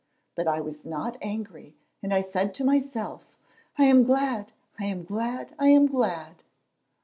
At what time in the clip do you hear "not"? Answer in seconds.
0.83-1.15